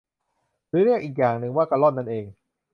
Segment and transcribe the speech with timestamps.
[0.69, 2.25] หรือเรียกอีกอย่างหนึ่งว่ากะล่อนนั่นเอง